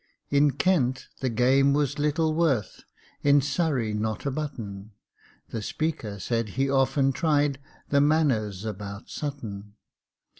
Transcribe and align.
In 0.31 0.49
Kent 0.53 1.09
the 1.19 1.29
game 1.29 1.73
was 1.73 1.99
little 1.99 2.33
worth, 2.33 2.81
In 3.21 3.39
Surrey 3.39 3.93
not 3.93 4.25
a 4.25 4.31
button; 4.31 4.93
The 5.49 5.61
Speaker 5.61 6.17
said 6.17 6.49
he 6.49 6.67
often 6.67 7.11
tried 7.13 7.59
The 7.89 8.01
Manors 8.01 8.65
about 8.65 9.15
Button. 9.21 9.75